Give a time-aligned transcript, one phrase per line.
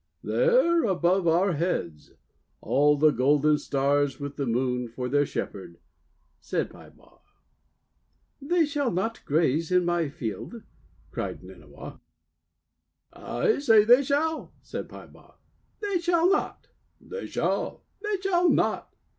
[0.23, 2.13] "There above our heads
[2.59, 5.77] all the golden Stars, with the Moon for their shepherd,"
[6.39, 7.19] said Peibaw.
[8.41, 10.63] 'They shall not graze in my field!'
[11.11, 11.99] cried Nynniaw.
[13.13, 15.35] 'I say they shall," said Peibaw.
[15.81, 16.65] "They shall not
[17.01, 18.95] 5" "They shall!" "They shall not!"